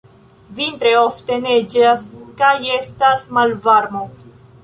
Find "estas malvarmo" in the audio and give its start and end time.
2.79-4.05